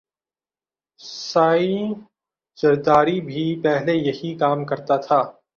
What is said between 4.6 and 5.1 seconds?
کرتا